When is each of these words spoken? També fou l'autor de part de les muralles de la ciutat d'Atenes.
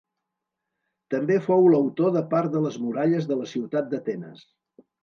També 1.15 1.37
fou 1.49 1.69
l'autor 1.75 2.11
de 2.17 2.25
part 2.35 2.53
de 2.57 2.65
les 2.67 2.81
muralles 2.87 3.33
de 3.35 3.41
la 3.45 3.49
ciutat 3.57 3.95
d'Atenes. 3.95 4.47